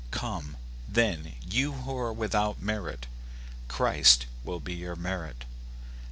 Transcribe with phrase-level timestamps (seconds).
[0.09, 0.57] Come,
[0.89, 3.05] then, you who are without merit,
[3.67, 5.45] Christ will be your merit.